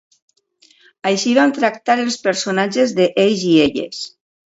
[1.09, 4.05] Així vam tractar els personatges de "Ells i elles".